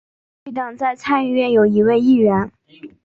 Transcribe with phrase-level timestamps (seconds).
[0.45, 2.51] 绿党在参议院有一位议员。